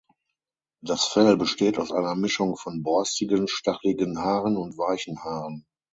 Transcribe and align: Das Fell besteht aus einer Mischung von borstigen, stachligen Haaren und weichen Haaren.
Das 0.81 1.03
Fell 1.05 1.37
besteht 1.37 1.77
aus 1.77 1.91
einer 1.91 2.15
Mischung 2.15 2.57
von 2.57 2.81
borstigen, 2.81 3.47
stachligen 3.47 4.17
Haaren 4.17 4.57
und 4.57 4.75
weichen 4.75 5.23
Haaren. 5.23 5.67